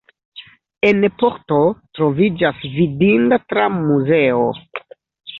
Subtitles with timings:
[0.87, 1.59] En Porto
[1.99, 4.41] troviĝas vidinda tram-muzeo.